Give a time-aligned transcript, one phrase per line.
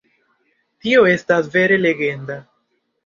[0.85, 2.39] Tio estas vere legenda!